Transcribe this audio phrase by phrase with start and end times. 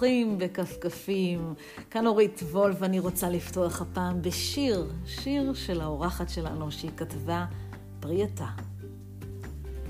[0.00, 1.54] אורחים בכפכפים.
[1.90, 7.46] כאן אורית וולף, ואני רוצה לפתוח הפעם בשיר, שיר של האורחת שלנו שהיא כתבה
[8.00, 8.46] פרייתה.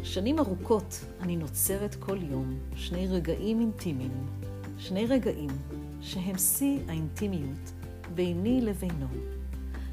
[0.02, 4.26] שנים ארוכות אני נוצרת כל יום שני רגעים אינטימיים,
[4.78, 5.50] שני רגעים
[6.00, 7.72] שהם שיא האינטימיות
[8.14, 9.06] ביני לבינו.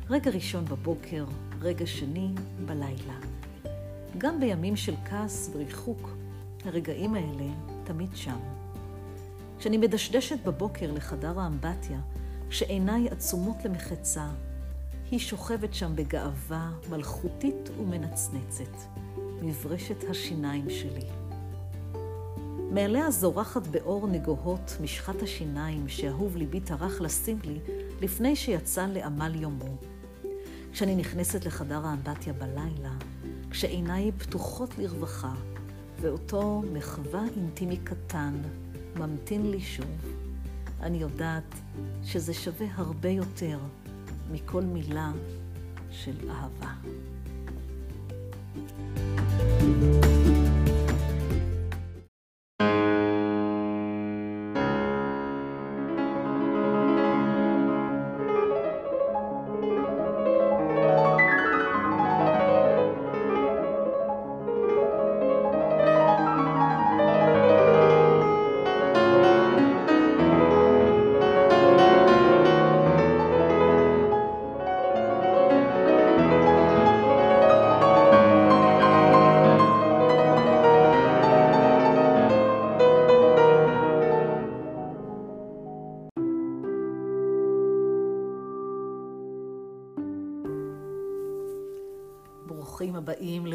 [0.10, 1.26] רגע ראשון בבוקר,
[1.62, 2.30] רגע שני
[2.66, 3.20] בלילה.
[4.18, 6.10] גם בימים של כעס וריחוק,
[6.66, 7.54] הרגעים האלה
[7.84, 8.57] תמיד שם.
[9.60, 12.00] כשאני מדשדשת בבוקר לחדר האמבטיה,
[12.50, 14.28] כשעיניי עצומות למחצה,
[15.12, 18.78] היא שוכבת שם בגאווה מלכותית ומנצנצת,
[19.42, 21.06] מברשת השיניים שלי.
[22.72, 27.60] מעליה זורחת באור נגוהות משחת השיניים שאהוב ליבי טרח לשים לי
[28.02, 29.76] לפני שיצא לעמל יומו.
[30.72, 32.94] כשאני נכנסת לחדר האמבטיה בלילה,
[33.50, 35.34] כשעיניי פתוחות לרווחה,
[36.02, 38.42] ואותו מחווה אינטימי קטן
[39.00, 40.16] ממתין לי שוב,
[40.82, 41.56] אני יודעת
[42.04, 43.60] שזה שווה הרבה יותר
[44.32, 45.12] מכל מילה
[45.92, 46.74] של אהבה.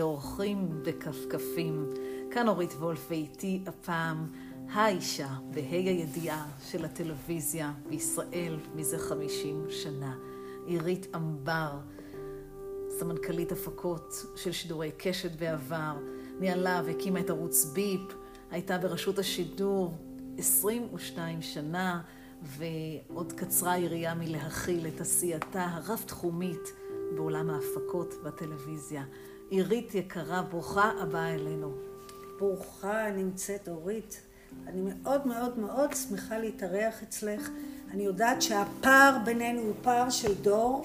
[0.01, 1.91] אורחים בכפכפים.
[2.31, 4.27] כאן אורית וולף ואיתי הפעם
[4.73, 10.17] האישה בה"א הידיעה של הטלוויזיה בישראל מזה חמישים שנה.
[10.67, 11.71] עירית אמבר,
[12.99, 15.97] סמנכ"לית הפקות של שידורי קשת בעבר,
[16.41, 18.15] ניהלה והקימה את ערוץ ביפ,
[18.51, 19.95] הייתה בראשות השידור
[20.39, 22.01] 22 שנה,
[22.43, 26.73] ועוד קצרה היריעה מלהכיל את עשייתה הרב-תחומית
[27.15, 29.05] בעולם ההפקות והטלוויזיה.
[29.53, 31.73] עירית יקרה, ברוכה הבאה אלינו.
[32.39, 34.21] ברוכה נמצאת אורית.
[34.67, 37.51] אני מאוד מאוד מאוד שמחה להתארח אצלך.
[37.91, 40.85] אני יודעת שהפער בינינו הוא פער של דור,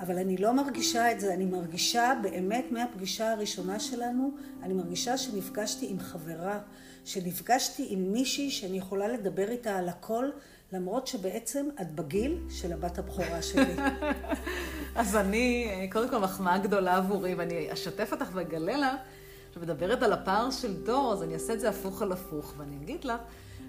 [0.00, 1.34] אבל אני לא מרגישה את זה.
[1.34, 4.30] אני מרגישה באמת מהפגישה הראשונה שלנו,
[4.62, 6.58] אני מרגישה שנפגשתי עם חברה,
[7.04, 10.30] שנפגשתי עם מישהי שאני יכולה לדבר איתה על הכל,
[10.72, 13.76] למרות שבעצם את בגיל של הבת הבכורה שלי.
[14.96, 19.00] אז אני, קודם כל מחמאה גדולה עבורי, ואני אשתף אותך ואגלה לך,
[19.54, 23.04] שמדברת על הפער של דור, אז אני אעשה את זה הפוך על הפוך, ואני אגיד
[23.04, 23.20] לך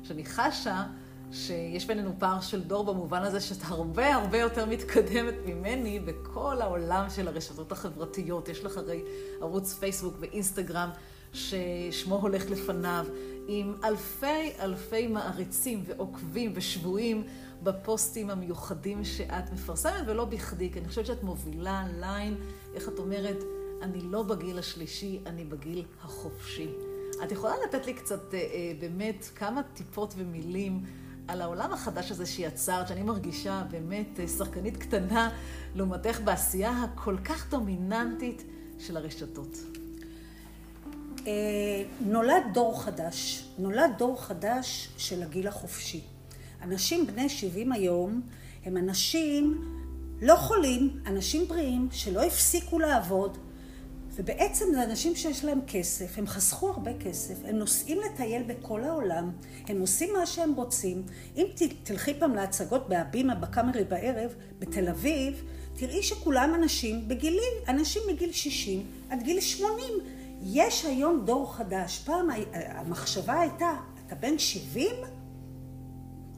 [0.04, 0.84] שאני חשה
[1.32, 7.10] שיש בינינו פער של דור במובן הזה שאת הרבה הרבה יותר מתקדמת ממני בכל העולם
[7.10, 8.50] של הרשתות החברתיות.
[8.50, 9.04] יש לך הרי
[9.42, 10.90] ערוץ פייסבוק ואינסטגרם
[11.34, 13.06] ששמו הולך לפניו.
[13.48, 17.24] עם אלפי אלפי מעריצים ועוקבים ושבויים
[17.64, 22.36] בפוסטים המיוחדים שאת מפרסמת, ולא בכדי, כי אני חושבת שאת מובילה ליין,
[22.76, 23.44] איך את אומרת,
[23.82, 26.68] אני לא בגיל השלישי, אני בגיל החופשי.
[27.24, 30.84] את יכולה לתת לי קצת, אה, אה, באמת, כמה טיפות ומילים
[31.28, 35.30] על העולם החדש הזה שיצרת, שאני מרגישה באמת אה, שחקנית קטנה
[35.76, 38.44] לעומתך בעשייה הכל כך דומיננטית
[38.80, 39.73] של הרשתות.
[41.28, 46.02] אה, נולד דור חדש, נולד דור חדש של הגיל החופשי.
[46.62, 48.22] אנשים בני 70 היום
[48.66, 49.62] הם אנשים
[50.22, 53.38] לא חולים, אנשים בריאים, שלא הפסיקו לעבוד,
[54.16, 59.32] ובעצם זה אנשים שיש להם כסף, הם חסכו הרבה כסף, הם נוסעים לטייל בכל העולם,
[59.68, 61.04] הם עושים מה שהם רוצים.
[61.38, 61.46] אם
[61.84, 65.44] תלכי פעם להצגות בהבימה, בקאמרי בערב, בתל אביב,
[65.76, 69.94] תראי שכולם אנשים בגילי, אנשים מגיל 60 עד גיל 80.
[70.46, 72.04] יש היום דור חדש.
[72.06, 73.72] פעם המחשבה הייתה,
[74.08, 74.88] אתה בן 70?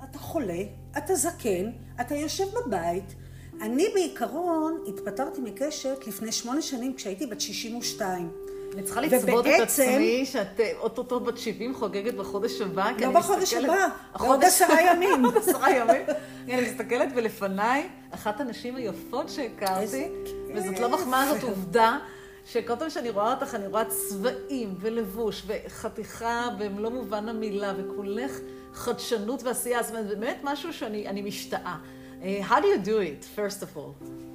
[0.03, 0.63] אתה חולה,
[0.97, 1.71] אתה זקן,
[2.01, 3.15] אתה יושב בבית.
[3.61, 8.31] אני בעיקרון התפטרתי מקשת לפני שמונה שנים כשהייתי בת 62.
[8.73, 13.53] אני צריכה לצוות את עצמי שאת אה, אוטוטו בת 70 חוגגת בחודש הבא, לא בחודש
[13.53, 13.87] הבא,
[14.19, 15.21] בעוד עשרה ימים.
[15.23, 16.05] בעוד עשרה ימים.
[16.47, 20.07] אני מסתכלת ולפניי אחת הנשים היפות שהכרתי,
[20.55, 21.97] וזאת לא מחמאה, זאת עובדה.
[22.45, 28.39] שכל פעם שאני רואה אותך, אני רואה צבעים ולבוש וחתיכה במלוא מובן המילה, וכולך
[28.73, 31.75] חדשנות ועשייה, זאת אומרת, באמת משהו שאני משתאה.
[32.21, 33.93] Uh, how do you do it, first of all?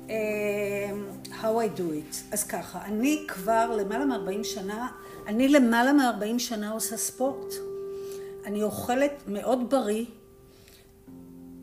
[0.08, 0.12] Uh,
[1.42, 2.32] how I do it.
[2.32, 4.88] אז ככה, אני כבר למעלה מ-40 שנה,
[5.26, 7.54] אני למעלה מ-40 שנה עושה ספורט.
[8.44, 10.04] אני אוכלת מאוד בריא,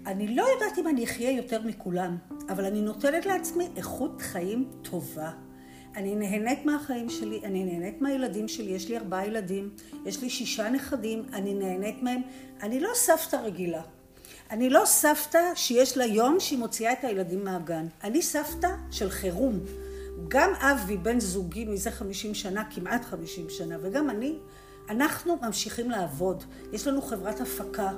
[0.05, 2.17] אני לא יודעת אם אני אחיה יותר מכולם,
[2.49, 5.31] אבל אני נותנת לעצמי איכות חיים טובה.
[5.97, 9.69] אני נהנית מהחיים שלי, אני נהנית מהילדים שלי, יש לי ארבעה ילדים,
[10.05, 12.21] יש לי שישה נכדים, אני נהנית מהם.
[12.61, 13.81] אני לא סבתא רגילה.
[14.51, 17.87] אני לא סבתא שיש לה יום שהיא מוציאה את הילדים מהגן.
[18.03, 19.59] אני סבתא של חירום.
[20.27, 24.37] גם אבי, בן זוגי מזה חמישים שנה, כמעט חמישים שנה, וגם אני,
[24.89, 26.43] אנחנו ממשיכים לעבוד.
[26.73, 27.91] יש לנו חברת הפקה,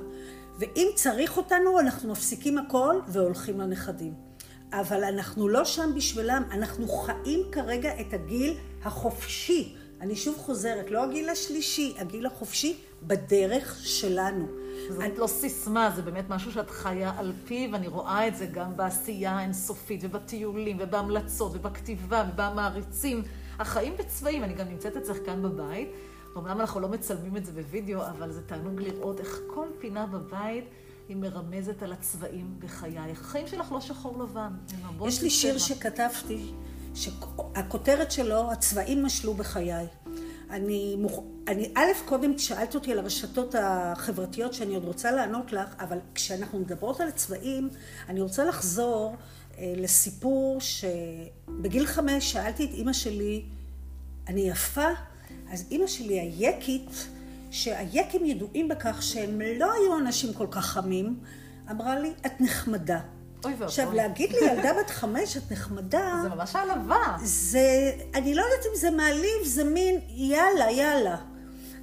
[0.58, 4.29] ואם צריך אותנו, אנחנו מפסיקים הכל והולכים לנכדים.
[4.72, 9.76] אבל אנחנו לא שם בשבילם, אנחנו חיים כרגע את הגיל החופשי.
[10.00, 14.46] אני שוב חוזרת, לא הגיל השלישי, הגיל החופשי בדרך שלנו.
[14.88, 15.16] זאת אני...
[15.16, 19.32] לא סיסמה, זה באמת משהו שאת חיה על פיו, ואני רואה את זה גם בעשייה
[19.32, 23.22] האינסופית, ובטיולים, ובהמלצות, ובכתיבה, ובמעריצים.
[23.58, 25.88] החיים בצבעים, אני גם נמצאת אצלך כאן בבית.
[26.36, 30.64] אמנם אנחנו לא מצלמים את זה בווידאו, אבל זה תענוג לראות איך כל פינה בבית
[31.10, 33.20] היא מרמזת על הצבעים בחייך.
[33.20, 34.52] החיים שלך לא שחור לבן,
[35.06, 36.52] יש לי שיר שכתבתי,
[36.94, 39.86] שהכותרת שלו, הצבעים משלו בחיי.
[40.50, 41.24] אני, מוכ...
[41.48, 46.58] אני, א', קודם שאלת אותי על הרשתות החברתיות שאני עוד רוצה לענות לך, אבל כשאנחנו
[46.58, 47.70] מדברות על הצבעים,
[48.08, 49.16] אני רוצה לחזור
[49.58, 53.44] אה, לסיפור שבגיל חמש שאלתי את אימא שלי,
[54.28, 54.88] אני יפה?
[55.50, 57.08] אז אימא שלי היקית,
[57.50, 61.16] שהיקים ידועים בכך שהם לא היו אנשים כל כך חמים,
[61.70, 63.00] אמרה לי, את נחמדה.
[63.44, 63.66] אוי ואבוי.
[63.66, 66.18] עכשיו, להגיד לי, ילדה בת חמש, את נחמדה...
[66.22, 67.16] זה ממש העלבה.
[67.22, 71.16] זה, אני לא יודעת אם זה מעליב, זה מין, יאללה, יאללה.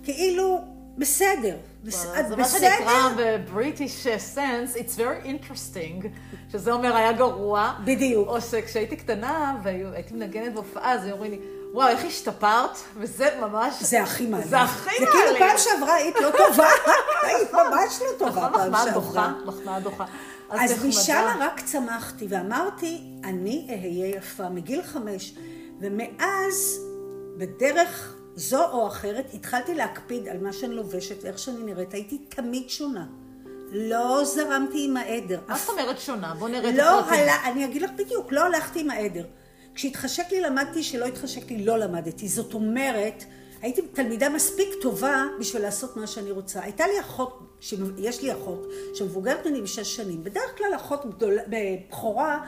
[0.04, 0.62] כאילו,
[0.98, 1.58] בסדר.
[1.84, 6.08] זה מה שנקרא ב-British sense, it's very interesting,
[6.52, 7.74] שזה אומר היה גרוע.
[7.86, 8.28] בדיוק.
[8.28, 11.40] או שכשהייתי קטנה והייתי מנגנת בהופעה, אז היו אומרים לי,
[11.78, 12.78] וואו, איך השתפרת?
[12.96, 13.74] וזה ממש...
[13.82, 14.50] זה הכי מעניין.
[14.50, 15.12] זה הכי מעניין.
[15.12, 16.68] זה כאילו פעם שעברה היית לא טובה,
[17.28, 19.34] היית ממש לא טובה פעם שעברה.
[19.46, 20.06] מחמאה דוחה.
[20.50, 25.34] אז משם רק צמחתי ואמרתי, אני אהיה יפה מגיל חמש.
[25.82, 26.80] ומאז,
[27.38, 31.94] בדרך זו או אחרת, התחלתי להקפיד על מה שאני לובשת ואיך שאני נראית.
[31.94, 33.06] הייתי תמיד שונה.
[33.72, 35.40] לא זרמתי עם העדר.
[35.48, 36.34] מה זאת אומרת שונה?
[36.40, 37.26] בוא נראה את לא הפרטים.
[37.26, 39.26] לא, אני אגיד לך בדיוק, לא הלכתי עם העדר.
[39.78, 42.28] כשהתחשק לי למדתי, שלא התחשק לי לא למדתי.
[42.28, 43.24] זאת אומרת,
[43.62, 46.64] הייתי תלמידה מספיק טובה בשביל לעשות מה שאני רוצה.
[46.64, 47.40] הייתה לי אחות,
[47.98, 50.24] יש לי אחות, שמבוגרת ממני בשש שנים.
[50.24, 52.40] בדרך כלל אחות גדולה, בכורה,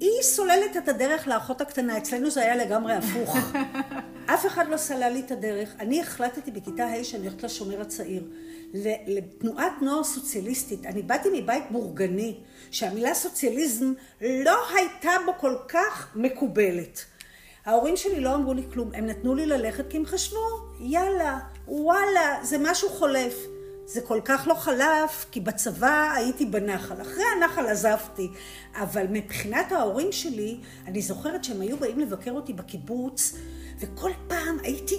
[0.00, 1.98] היא סוללת את הדרך לאחות הקטנה.
[1.98, 3.36] אצלנו זה היה לגמרי הפוך.
[4.34, 5.74] אף אחד לא סלל לי את הדרך.
[5.80, 8.24] אני החלטתי בכיתה ה' שאני הולכת לשומר הצעיר.
[9.06, 10.86] לתנועת נוער סוציאליסטית.
[10.86, 12.40] אני באתי מבית בורגני,
[12.70, 17.04] שהמילה סוציאליזם לא הייתה בו כל כך מקובלת.
[17.66, 20.46] ההורים שלי לא אמרו לי כלום, הם נתנו לי ללכת כי הם חשבו,
[20.80, 23.34] יאללה, וואלה, זה משהו חולף.
[23.88, 27.02] זה כל כך לא חלף, כי בצבא הייתי בנחל.
[27.02, 28.28] אחרי הנחל עזבתי.
[28.74, 33.34] אבל מבחינת ההורים שלי, אני זוכרת שהם היו באים לבקר אותי בקיבוץ,
[33.80, 34.98] וכל פעם הייתי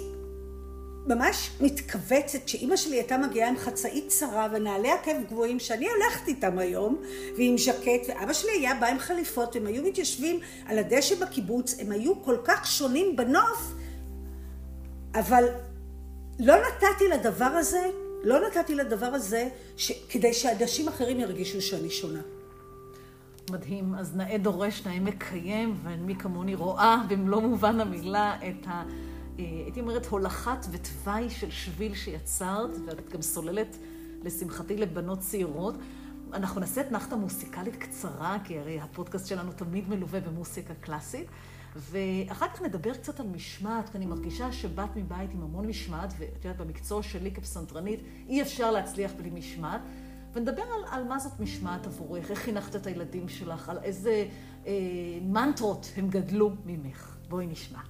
[1.06, 6.58] ממש מתכווצת, שאימא שלי הייתה מגיעה עם חצאית צרה ונעלי עקב גבוהים שאני הולכת איתם
[6.58, 7.02] היום,
[7.36, 11.92] ועם ז'קט, ואבא שלי היה בא עם חליפות, הם היו מתיישבים על הדשא בקיבוץ, הם
[11.92, 13.72] היו כל כך שונים בנוף,
[15.14, 15.44] אבל
[16.38, 17.90] לא נתתי לדבר הזה,
[18.24, 19.92] לא נתתי לדבר הזה, ש...
[20.08, 22.20] כדי שאנשים אחרים ירגישו שאני שונה.
[23.50, 23.94] מדהים.
[23.94, 28.70] אז נאה דורש, נאה מקיים, ומי כמוני רואה במלוא מובן המילה את ה...
[28.70, 33.76] אה, הייתי אומרת, הולכת ותוואי של שביל שיצרת, ואת גם סוללת,
[34.24, 35.74] לשמחתי, לבנות צעירות.
[36.32, 41.26] אנחנו נעשה אתנחתא מוסיקלית קצרה, כי הרי הפודקאסט שלנו תמיד מלווה במוסיקה קלאסית.
[41.76, 46.44] ואחר כך נדבר קצת על משמעת, כי אני מרגישה שבאת מבית עם המון משמעת, ואת
[46.44, 49.80] יודעת, במקצוע שלי כפסנתרנית, אי אפשר להצליח בלי משמעת.
[50.32, 54.24] ונדבר על, על מה זאת משמעת עבורך, איך חינכת את הילדים שלך, על איזה
[54.66, 54.72] אה,
[55.22, 57.16] מנטרות הם גדלו ממך.
[57.28, 57.80] בואי נשמע.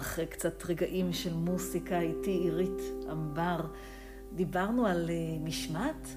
[0.00, 2.80] אחרי קצת רגעים של מוסיקה איתי, עירית
[3.12, 3.60] אמבר.
[4.32, 6.08] דיברנו על uh, משמעת,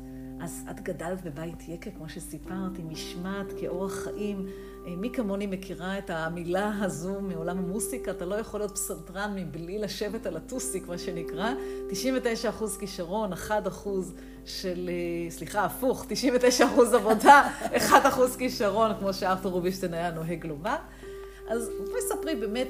[0.41, 4.47] אז את גדלת בבית יקה, כמו שסיפרת, עם משמעת כאורח חיים.
[4.87, 9.79] אה, מי כמוני מכירה את המילה הזו מעולם המוסיקה, אתה לא יכול להיות פסנתרן מבלי
[9.79, 11.53] לשבת על הטוסיק, מה שנקרא.
[11.89, 14.13] 99 אחוז כישרון, 1 אחוז
[14.45, 20.45] של, אה, סליחה, הפוך, 99 אחוז עבודה, 1 אחוז כישרון, כמו שארתור רובינשטיין היה נוהג
[20.45, 20.77] לומר.
[21.47, 22.67] אז בואי ספרי באמת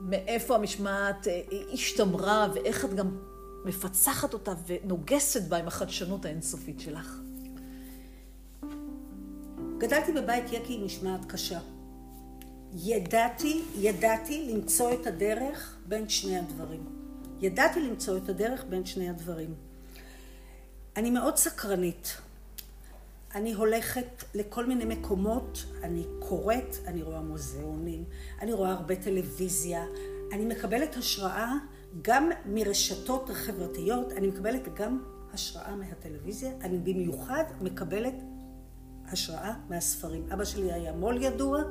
[0.00, 1.40] מאיפה המשמעת אה,
[1.72, 3.18] השתמרה ואיך את גם
[3.64, 7.20] מפצחת אותה ונוגסת בה עם החדשנות האינסופית שלך.
[9.78, 11.58] גדלתי בבית יקי עם משמעת קשה.
[12.74, 16.84] ידעתי, ידעתי למצוא את הדרך בין שני הדברים.
[17.40, 19.54] ידעתי למצוא את הדרך בין שני הדברים.
[20.96, 22.16] אני מאוד סקרנית.
[23.34, 28.04] אני הולכת לכל מיני מקומות, אני קוראת, אני רואה מוזיאונים,
[28.40, 29.84] אני רואה הרבה טלוויזיה,
[30.32, 31.52] אני מקבלת השראה
[32.02, 38.14] גם מרשתות חברתיות, אני מקבלת גם השראה מהטלוויזיה, אני במיוחד מקבלת
[39.06, 40.26] השראה מהספרים.
[40.32, 41.62] אבא שלי היה מו"ל ידוע,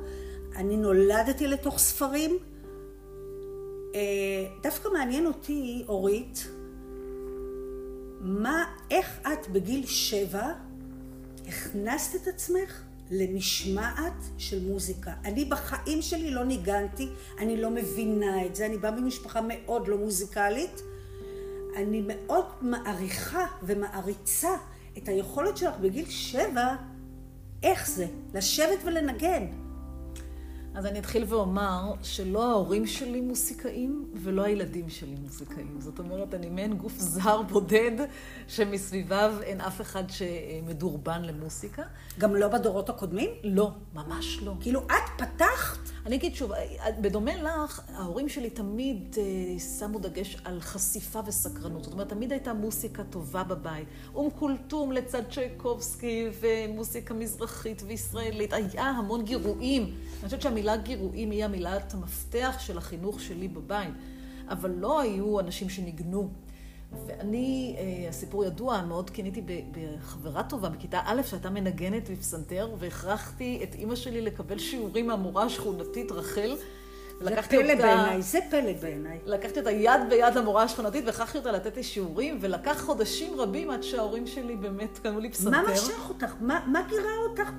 [0.56, 2.38] אני נולדתי לתוך ספרים.
[3.94, 4.00] אה,
[4.62, 6.48] דווקא מעניין אותי, אורית,
[8.20, 10.52] מה, איך את בגיל שבע
[11.48, 15.12] הכנסת את עצמך למשמעת של מוזיקה.
[15.24, 19.98] אני בחיים שלי לא ניגנתי, אני לא מבינה את זה, אני באה ממשפחה מאוד לא
[19.98, 20.80] מוזיקלית.
[21.76, 24.50] אני מאוד מעריכה ומעריצה
[24.98, 26.74] את היכולת שלך בגיל שבע
[27.62, 28.06] איך זה?
[28.34, 29.46] לשבת ולנגן.
[30.78, 35.76] אז אני אתחיל ואומר שלא ההורים שלי מוסיקאים ולא הילדים שלי מוסיקאים.
[35.78, 38.06] זאת אומרת, אני מעין גוף זר בודד
[38.48, 41.82] שמסביביו אין אף אחד שמדורבן למוסיקה.
[42.18, 43.30] גם לא בדורות הקודמים?
[43.44, 44.54] לא, ממש לא.
[44.60, 45.78] כאילו, את פתחת?
[46.06, 46.52] אני אגיד שוב,
[47.00, 51.84] בדומה לך, ההורים שלי תמיד אה, שמו דגש על חשיפה וסקרנות.
[51.84, 53.88] זאת אומרת, תמיד הייתה מוסיקה טובה בבית.
[54.14, 58.52] אום כולתום לצד צ'ייקובסקי ומוסיקה מזרחית וישראלית.
[58.52, 59.82] היה המון גירויים.
[59.82, 63.94] אני חושבת שהמילה גירויים היא המילת המפתח של החינוך שלי בבית.
[64.48, 66.28] אבל לא היו אנשים שניגנו.
[67.06, 73.74] ואני, אה, הסיפור ידוע, מאוד קינאתי בחברה טובה בכיתה א' שהייתה מנגנת בפסנתר, והכרחתי את
[73.74, 76.56] אימא שלי לקבל שיעורים מהמורה השכונתית רחל.
[77.20, 79.18] זה פלא אותה, בעיניי, זה פלא בעיניי.
[79.26, 83.82] לקחתי אותה יד ביד למורה השכונתית והכרחתי אותה לתת לי שיעורים, ולקח חודשים רבים עד
[83.82, 85.50] שההורים שלי באמת קנו לי פסנתר.
[85.50, 86.34] מה משך אותך?
[86.40, 87.50] מה, מה גירה אותך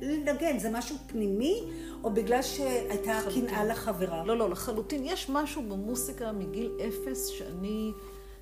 [0.00, 0.58] לנגן?
[0.58, 1.62] זה משהו פנימי,
[2.04, 4.24] או בגלל שהייתה קנאה לחברה?
[4.24, 5.02] לא, לא, לחלוטין.
[5.04, 7.92] יש משהו במוסיקה מגיל אפס שאני...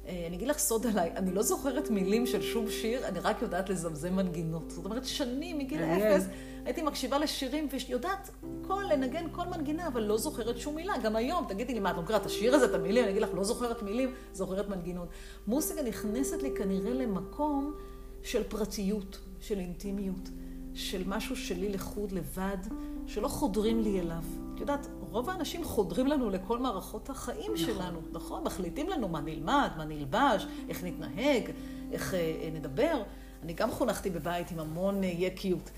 [0.09, 3.43] אה, אני אגיד לך סוד עליי, אני לא זוכרת מילים של שום שיר, אני רק
[3.43, 4.71] יודעת לזמזם מנגינות.
[4.71, 6.27] זאת אומרת, שנים מגיל אפס
[6.65, 8.31] הייתי מקשיבה לשירים ויודעת
[8.67, 10.99] כל, לנגן כל מנגינה, אבל לא זוכרת שום מילה.
[10.99, 13.05] גם היום, תגידי לי, מה, את מכירה את השיר הזה, את המילים?
[13.05, 15.09] אני אגיד לך, לא זוכרת מילים, זוכרת מנגינות.
[15.47, 17.75] מוסיקה נכנסת לי כנראה למקום
[18.23, 20.29] של פרטיות, של אינטימיות,
[20.75, 22.59] של משהו שלי לחוד, לבד,
[23.07, 24.23] שלא חודרים לי אליו.
[24.55, 27.57] את יודעת, רוב האנשים חודרים לנו לכל מערכות החיים נכון.
[27.57, 28.45] שלנו, נכון?
[28.45, 31.51] מחליטים לנו מה נלמד, מה נלבש, איך נתנהג,
[31.93, 33.03] איך אה, אה, נדבר.
[33.43, 35.71] אני גם חונכתי בבית עם המון אה, יקיות.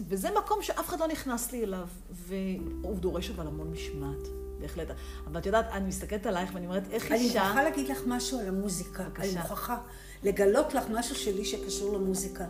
[0.00, 4.28] וזה מקום שאף אחד לא נכנס לי אליו, והוא דורש אבל המון משמעת.
[4.60, 4.88] בהחלט.
[5.26, 7.40] אבל את יודעת, אני מסתכלת עלייך ואני אומרת, איך אני אישה...
[7.40, 9.02] אני מוכרחה להגיד לך משהו על המוזיקה.
[9.04, 9.30] בבקשה.
[9.30, 9.78] אני מוכרחה
[10.22, 12.44] לגלות לך משהו שלי שקשור למוזיקה.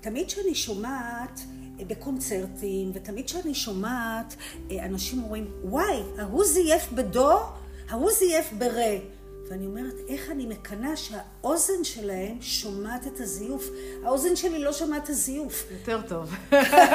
[0.00, 1.40] תמיד כשאני שומעת
[1.86, 4.34] בקונצרטים, ותמיד כשאני שומעת
[4.70, 7.38] אה, אנשים אומרים, וואי, ההוא זייף בדו,
[7.88, 8.96] ההוא זייף ברה.
[9.50, 13.68] ואני אומרת, איך אני מקנאה שהאוזן שלהם שומעת את הזיוף.
[14.04, 15.64] האוזן שלי לא שומעת את הזיוף.
[15.70, 16.34] יותר טוב.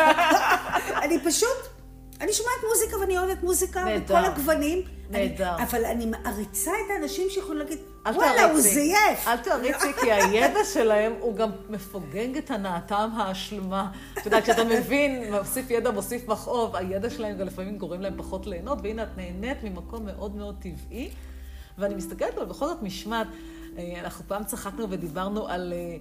[1.03, 1.57] אני פשוט,
[2.21, 4.81] אני שומעת מוזיקה ואני אוהבת מוזיקה בכל הגוונים.
[5.09, 5.55] נהדר.
[5.63, 9.27] אבל אני מעריצה את האנשים שיכולים להגיד, וואלה, הוא זייף.
[9.27, 13.91] אל תעריצי, כי הידע שלהם הוא גם מפוגג את הנאתם השלמה.
[14.13, 18.47] אתה יודע, כשאתה מבין, מוסיף ידע, מוסיף מכאוב, הידע שלהם גם לפעמים גורם להם פחות
[18.47, 21.09] ליהנות, והנה את נהנית ממקום מאוד מאוד טבעי.
[21.77, 23.27] ואני מסתכלת על בכל זאת משמעת.
[23.77, 25.73] אה, אנחנו פעם צחקנו ודיברנו על...
[25.73, 25.97] אה,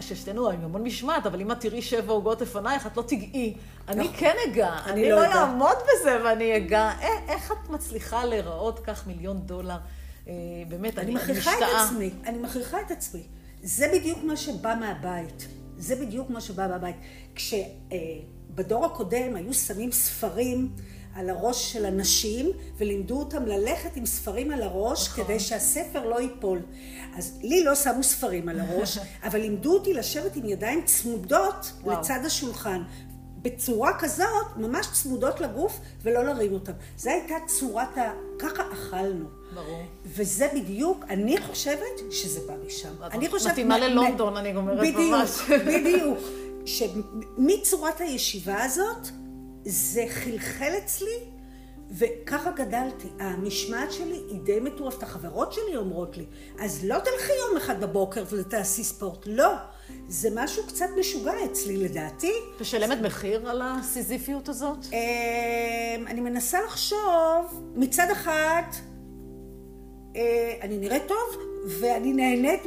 [0.00, 3.54] ששתינו עם המון משמעת, אבל אם את תראי שבע עוגות לפנייך, את לא תגעי.
[3.88, 4.10] אני לא.
[4.16, 6.90] כן אגע, אני לא, לא אעמוד בזה ואני אגע.
[7.28, 9.76] איך את מצליחה להיראות כך מיליון דולר?
[10.28, 10.34] אה,
[10.68, 11.26] באמת, אני משתאה.
[11.26, 13.22] אני מכריחה את עצמי, אני מכריחה את עצמי.
[13.62, 15.48] זה בדיוק מה שבא מהבית.
[15.78, 16.96] זה בדיוק מה שבא מהבית.
[17.34, 20.70] כשבדור הקודם היו שמים ספרים
[21.14, 25.24] על הראש של אנשים, ולימדו אותם ללכת עם ספרים על הראש, נכון.
[25.24, 26.62] כדי שהספר לא ייפול.
[27.16, 32.00] אז לי לא שמו ספרים על הראש, אבל לימדו אותי לשבת עם ידיים צמודות וואו.
[32.00, 32.82] לצד השולחן.
[33.42, 36.72] בצורה כזאת, ממש צמודות לגוף, ולא להרים אותן.
[36.96, 38.12] זו הייתה צורת ה...
[38.38, 39.37] ככה אכלנו.
[39.58, 39.82] ברור.
[40.06, 43.02] וזה בדיוק, אני חושבת שזה בא משם.
[43.12, 43.52] אני חושבת...
[43.52, 45.40] מתאימה ללונדון, אני גומרת ממש.
[45.50, 46.18] בדיוק, בדיוק.
[46.64, 49.08] שמצורת הישיבה הזאת,
[49.64, 51.18] זה חלחל אצלי,
[51.90, 53.08] וככה גדלתי.
[53.20, 55.02] המשמעת שלי היא די מטורפת.
[55.02, 56.24] החברות שלי אומרות לי,
[56.58, 59.22] אז לא תלכי יום אחד בבוקר ותעשי ספורט.
[59.26, 59.52] לא.
[60.08, 62.32] זה משהו קצת משוגע אצלי, לדעתי.
[62.60, 64.78] משלמת מחיר על הסיזיפיות הזאת?
[64.92, 68.62] אמ, אני מנסה לחשוב, מצד אחד,
[70.62, 72.66] אני נראית טוב, ואני נהנית,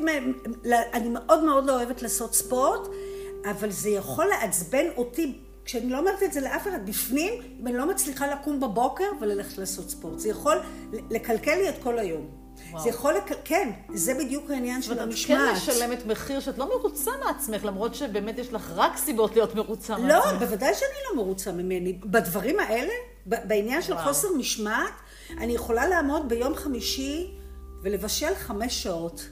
[0.94, 2.88] אני מאוד מאוד לא אוהבת לעשות ספורט,
[3.52, 7.78] אבל זה יכול לעצבן אותי, כשאני לא אומרת את זה לאף אחד, בפנים, אם אני
[7.78, 10.20] לא מצליחה לקום בבוקר וללכת לעשות ספורט.
[10.20, 10.58] זה יכול
[11.10, 12.42] לקלקל לי את כל היום.
[12.72, 12.84] וואו.
[12.84, 13.32] זה יכול, לק...
[13.46, 15.58] כן, זה בדיוק העניין של המשמעת.
[15.58, 19.56] את כן משלמת מחיר שאת לא מרוצה מעצמך, למרות שבאמת יש לך רק סיבות להיות
[19.56, 20.32] מרוצה לא, מעצמך.
[20.32, 21.94] לא, בוודאי שאני לא מרוצה ממני.
[21.94, 22.94] בדברים האלה,
[23.26, 24.06] בעניין של וואו.
[24.06, 24.94] חוסר משמעת,
[25.38, 27.41] אני יכולה לעמוד ביום חמישי
[27.82, 29.30] ולבשל חמש שעות.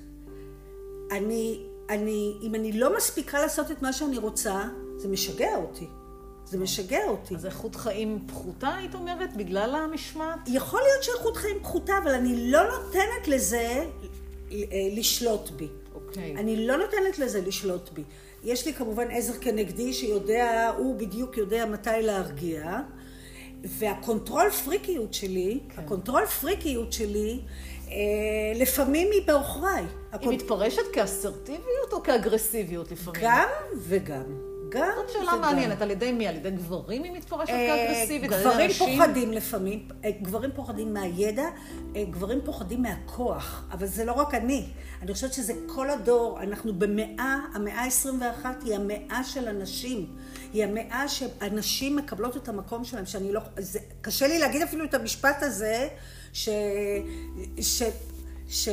[1.12, 4.64] אני, אני, אם אני לא מספיקה לעשות את מה שאני רוצה,
[4.98, 5.88] זה משגע אותי.
[6.46, 7.36] זה משגע אותי.
[7.36, 10.40] אז איכות חיים פחותה, היית אומרת, בגלל המשמעת?
[10.48, 13.86] יכול להיות שאיכות חיים פחותה, אבל אני לא נותנת לזה
[14.92, 15.68] לשלוט בי.
[15.96, 16.36] אוקיי.
[16.36, 18.04] אני לא נותנת לזה לשלוט בי.
[18.44, 22.80] יש לי כמובן עזר כנגדי שיודע, הוא בדיוק יודע מתי להרגיע.
[23.64, 25.82] וה control freak יות שלי, כן.
[25.82, 27.40] ה control freak יות שלי,
[28.56, 29.84] לפעמים היא בעוכריי.
[30.12, 30.30] היא.
[30.30, 33.22] מתפרשת כאסרטיביות או כאגרסיביות לפעמים?
[33.24, 34.50] גם וגם.
[34.70, 36.28] גם זאת שאלה מעניינת, על ידי מי?
[36.28, 38.32] על ידי גברים היא מתפרשת אה, כאגרסיבית?
[38.32, 41.46] גברים פוחדים לפעמים, אה, גברים פוחדים מהידע,
[41.96, 44.66] אה, גברים פוחדים מהכוח, אבל זה לא רק אני.
[45.02, 50.16] אני חושבת שזה כל הדור, אנחנו במאה, המאה ה-21 היא המאה של הנשים.
[50.54, 53.42] היא המאה שהנשים מקבלות את המקום שלהם, שאני לא...
[53.58, 55.88] זה, קשה לי להגיד אפילו את המשפט הזה,
[56.34, 56.50] ש...
[57.62, 57.84] ש...
[58.48, 58.70] ש...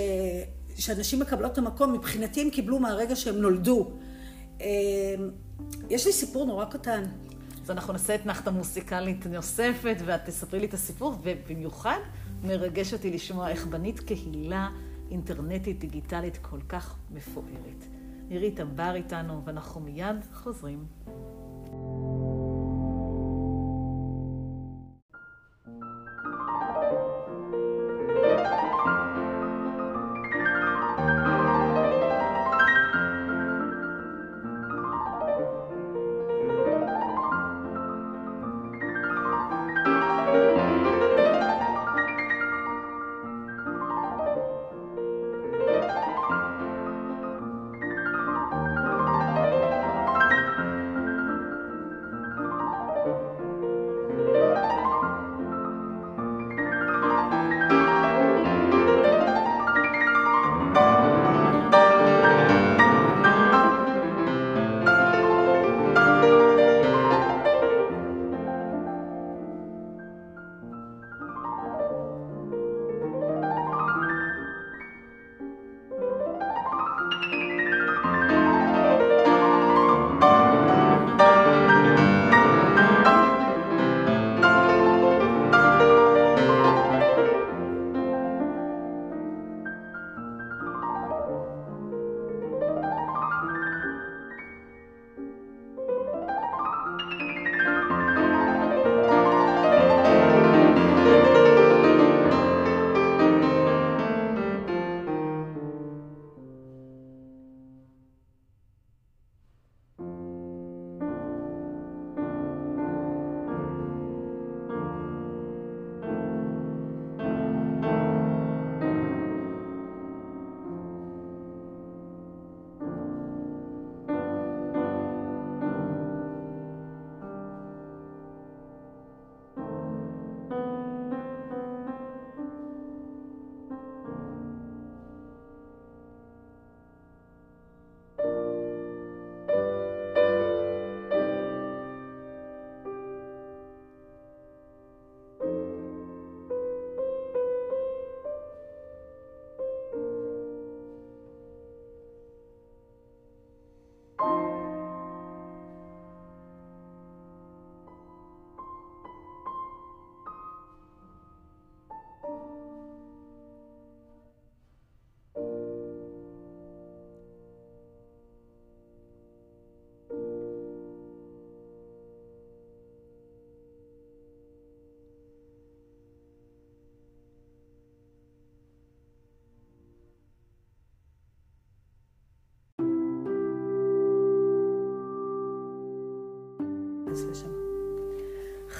[0.76, 3.90] שאנשים מקבלות את המקום, מבחינתי הם קיבלו מהרגע שהם נולדו.
[5.90, 7.04] יש לי סיפור נורא קטן.
[7.62, 11.98] אז אנחנו נעשה אתנחתא מוסיקלית נוספת, ואת תספרי לי את הסיפור, ובמיוחד
[12.44, 14.68] מרגש אותי לשמוע איך בנית קהילה
[15.10, 17.84] אינטרנטית דיגיטלית כל כך מפוארת.
[18.28, 20.86] נירית אמבר איתנו, ואנחנו מיד חוזרים.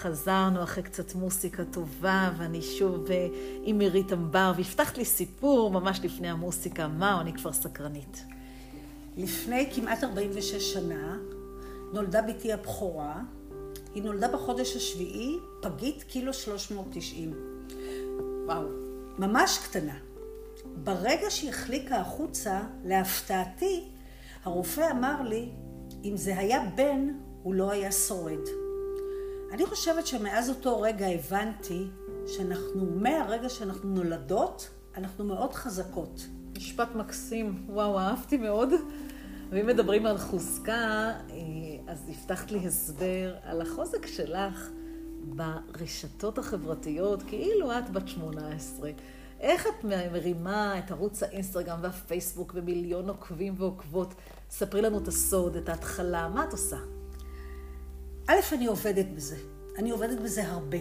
[0.06, 3.28] חזרנו אחרי קצת מוסיקה טובה, ואני שוב אה,
[3.62, 6.88] עם מירית אמבר, והבטחת לי סיפור ממש לפני המוסיקה.
[6.88, 8.24] מה, אני כבר סקרנית.
[9.16, 11.16] לפני כמעט 46 שנה
[11.92, 13.20] נולדה בתי הבכורה.
[13.94, 17.34] היא נולדה בחודש השביעי, פגית קילו 390.
[18.46, 18.68] וואו.
[19.18, 19.96] ממש קטנה.
[20.84, 23.84] ברגע שהיא החליקה החוצה, להפתעתי,
[24.44, 25.48] הרופא אמר לי,
[26.04, 27.08] אם זה היה בן,
[27.42, 28.65] הוא לא היה שורד.
[29.52, 31.86] אני חושבת שמאז אותו רגע הבנתי
[32.26, 36.26] שאנחנו, מהרגע שאנחנו נולדות, אנחנו מאוד חזקות.
[36.56, 37.66] משפט מקסים.
[37.68, 38.68] וואו, אהבתי מאוד.
[39.50, 41.34] ואם מדברים על חוזקה, אה,
[41.86, 44.70] אז הבטחת לי הסבר על החוזק שלך
[45.24, 48.90] ברשתות החברתיות, כאילו את בת 18.
[49.40, 54.14] איך את מרימה את ערוץ האינסטגרם והפייסבוק ומיליון עוקבים ועוקבות?
[54.50, 56.76] ספרי לנו את הסוד, את ההתחלה, מה את עושה?
[58.26, 59.36] א', אני עובדת בזה.
[59.78, 60.78] אני עובדת בזה הרבה.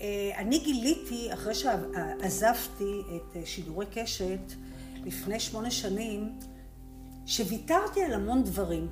[0.00, 4.52] אה, אני גיליתי, אחרי שעזבתי את אה, שידורי קשת
[5.04, 6.38] לפני שמונה שנים,
[7.26, 8.88] שוויתרתי על המון דברים.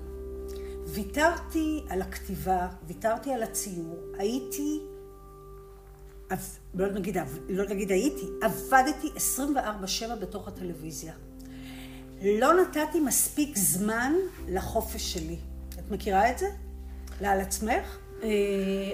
[0.87, 4.81] ויתרתי על הכתיבה, ויתרתי על הציור, הייתי,
[6.75, 7.17] לא נגיד,
[7.49, 9.09] לא נגיד הייתי, עבדתי
[9.57, 11.15] 24-7 בתוך הטלוויזיה.
[12.23, 14.13] לא נתתי מספיק זמן
[14.49, 15.37] לחופש שלי.
[15.79, 16.47] את מכירה את זה?
[17.23, 17.99] לעל עצמך?
[18.23, 18.29] אה,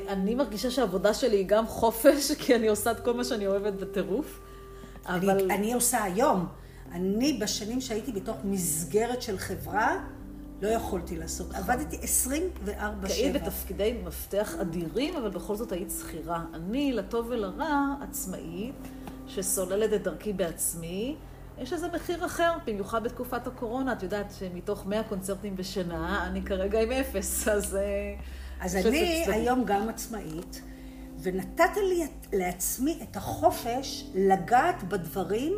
[0.08, 3.72] אני מרגישה שהעבודה שלי היא גם חופש, כי אני עושה את כל מה שאני אוהבת
[3.72, 4.40] בטירוף.
[5.06, 5.30] אבל...
[5.30, 6.46] אני, אני עושה היום.
[6.92, 10.04] אני, בשנים שהייתי בתוך מסגרת של חברה,
[10.62, 11.54] לא יכולתי לעשות.
[11.54, 12.00] עבדתי 24-7.
[13.04, 16.44] היית בתפקידי מפתח אדירים, אבל בכל זאת היית שכירה.
[16.54, 18.88] אני, לטוב ולרע, עצמאית,
[19.26, 21.16] שסוללת את דרכי בעצמי.
[21.60, 23.92] יש לזה מחיר אחר, במיוחד בתקופת הקורונה.
[23.92, 27.76] את יודעת שמתוך 100 קונצרטים בשנה, אני כרגע עם אפס, אז...
[27.76, 28.14] אה,
[28.60, 30.62] אז אני היום גם עצמאית,
[31.22, 35.52] ונתת לי לעצמי את החופש לגעת בדברים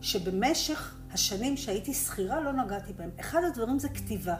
[0.00, 3.10] שבמשך השנים שהייתי שכירה לא נגעתי בהם.
[3.20, 4.34] אחד הדברים זה כתיבה.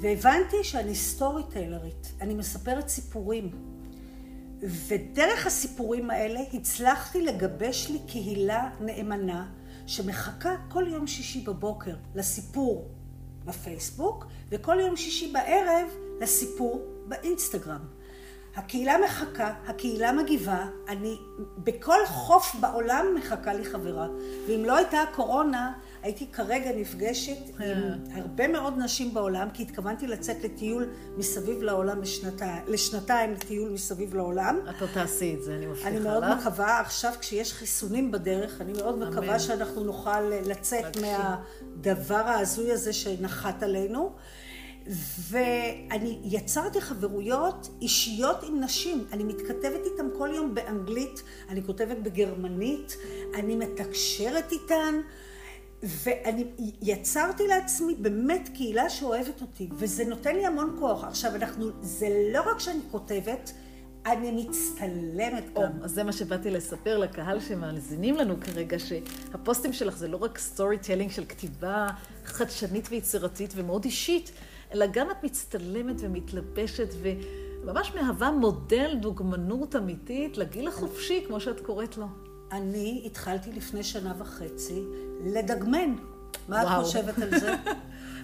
[0.00, 3.50] והבנתי שאני סטורי טיילרית, אני מספרת סיפורים.
[4.60, 9.46] ודרך הסיפורים האלה הצלחתי לגבש לי קהילה נאמנה
[9.86, 12.90] שמחכה כל יום שישי בבוקר לסיפור
[13.44, 15.88] בפייסבוק, וכל יום שישי בערב
[16.20, 17.84] לסיפור באינסטגרם.
[18.56, 21.18] הקהילה מחכה, הקהילה מגיבה, אני
[21.58, 24.08] בכל חוף בעולם מחכה לי חברה.
[24.48, 27.94] ואם לא הייתה הקורונה, הייתי כרגע נפגשת עם אה.
[28.14, 34.58] הרבה מאוד נשים בעולם, כי התכוונתי לצאת לטיול מסביב לעולם לשנתיים, לשנתיים לטיול מסביב לעולם.
[34.70, 35.96] את לא תעשי את זה, אני מבטיחה לך.
[35.96, 39.08] אני מאוד מקווה, עכשיו כשיש חיסונים בדרך, אני מאוד אמן.
[39.08, 44.12] מקווה שאנחנו נוכל לצאת מהדבר ההזוי הזה שנחת עלינו.
[45.30, 49.04] ואני יצרתי חברויות אישיות עם נשים.
[49.12, 52.96] אני מתכתבת איתן כל יום באנגלית, אני כותבת בגרמנית,
[53.34, 55.00] אני מתקשרת איתן,
[55.82, 56.44] ואני
[56.82, 61.04] יצרתי לעצמי באמת קהילה שאוהבת אותי, וזה נותן לי המון כוח.
[61.04, 63.52] עכשיו, אנחנו, זה לא רק שאני כותבת,
[64.06, 65.82] אני מצטלמת גם.
[65.82, 71.10] אז זה מה שבאתי לספר לקהל שמאזינים לנו כרגע, שהפוסטים שלך זה לא רק storytelling
[71.10, 71.86] של כתיבה
[72.24, 74.30] חדשנית ויצירתית ומאוד אישית,
[74.74, 81.98] אלא גם את מצטלמת ומתלבשת וממש מהווה מודל דוגמנות אמיתית לגיל החופשי, כמו שאת קוראת
[81.98, 82.06] לו.
[82.52, 84.82] אני התחלתי לפני שנה וחצי
[85.24, 85.94] לדגמן.
[86.48, 86.80] מה וואו.
[86.80, 87.54] את חושבת על זה?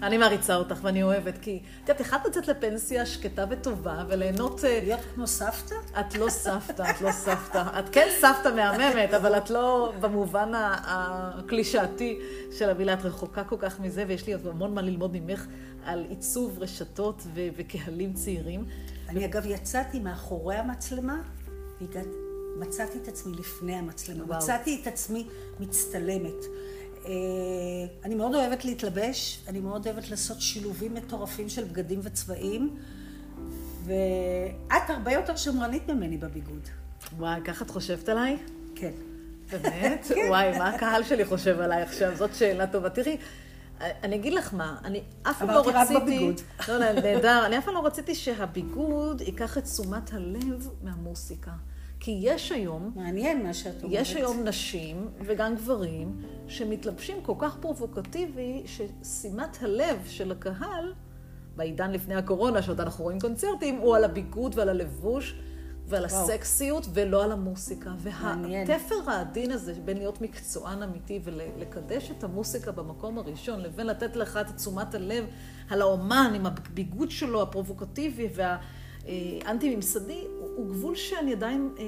[0.02, 4.64] אני מעריצה אותך ואני אוהבת, כי את יודעת, יכולת לצאת לפנסיה שקטה וטובה וליהנות...
[4.64, 5.74] אה, להיות כמו סבתא?
[6.00, 7.78] את לא סבתא, את לא סבתא.
[7.78, 12.18] את כן סבתא מהממת, אבל את לא במובן הקלישאתי
[12.52, 15.46] של המילה, את רחוקה כל כך מזה, ויש לי עוד המון מה ללמוד ממך
[15.84, 18.64] על עיצוב רשתות וקהלים צעירים.
[19.08, 21.22] אני אגב יצאתי מאחורי המצלמה,
[21.80, 22.08] והגעתי,
[22.58, 24.24] מצאתי את עצמי לפני המצלמה.
[24.24, 24.38] וואו.
[24.38, 25.26] מצאתי את עצמי
[25.60, 26.44] מצטלמת.
[27.06, 27.12] אה,
[28.04, 32.76] אני מאוד אוהבת להתלבש, אני מאוד אוהבת לעשות שילובים מטורפים של בגדים וצבעים,
[33.84, 36.68] ואת הרבה יותר שמרנית ממני בביגוד.
[37.16, 38.36] וואי, ככה את חושבת עליי?
[38.74, 38.92] כן.
[39.50, 40.06] באמת?
[40.14, 40.26] כן.
[40.28, 42.16] וואי, מה הקהל שלי חושב עליי עכשיו?
[42.16, 42.90] זאת שאלה טובה.
[42.90, 43.16] תראי,
[43.80, 45.76] אני אגיד לך מה, אני אף פעם לא רציתי...
[45.76, 46.40] אמרתי רק בביגוד.
[46.68, 47.46] לא, לא, נהדר.
[47.46, 51.50] אני אף פעם לא רציתי שהביגוד ייקח את תשומת הלב מהמוסיקה.
[52.00, 52.92] כי יש היום...
[52.96, 54.00] מעניין מה שאת אומרת.
[54.00, 60.94] יש היום נשים, וגם גברים, שמתלבשים כל כך פרובוקטיבי, ששימת הלב של הקהל,
[61.56, 65.34] בעידן לפני הקורונה, שעוד אנחנו רואים קונצרטים, הוא על הביגוד ועל הלבוש.
[65.90, 66.22] ועל וואו.
[66.22, 67.90] הסקסיות, ולא על המוסיקה.
[67.98, 74.36] והתפר העדין הזה בין להיות מקצוען אמיתי ולקדש את המוסיקה במקום הראשון, לבין לתת לך
[74.36, 75.24] את תשומת הלב
[75.70, 78.79] על האומן עם הביגוד שלו, הפרובוקטיבי והאנטי-ממסדי,
[80.38, 81.84] הוא הוא גבול שאני עדיין, אה,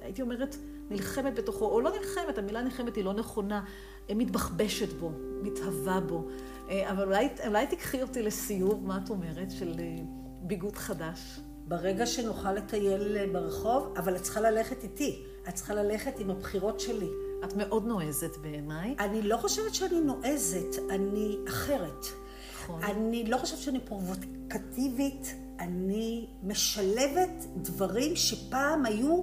[0.00, 0.56] הייתי אומרת,
[0.90, 3.64] נלחמת בתוכו, או לא נלחמת, המילה נלחמת היא לא נכונה,
[4.10, 5.12] אה, מתבחבשת בו,
[5.42, 6.28] מתהווה בו.
[6.68, 9.96] אה, אבל אולי, אולי תיקחי אותי לסיור, מה את אומרת, של אה,
[10.42, 11.40] ביגוד חדש?
[11.68, 15.22] ברגע שנוכל לטייל אה, ברחוב, אבל את צריכה ללכת איתי.
[15.48, 17.08] את צריכה ללכת עם הבחירות שלי.
[17.44, 18.94] את מאוד נועזת בעיניי.
[18.98, 22.06] אני לא חושבת שאני נועזת, אני אחרת.
[22.54, 22.82] נכון.
[22.82, 29.22] אני לא חושבת שאני פרובוקטיבית, אני משלבת דברים שפעם היו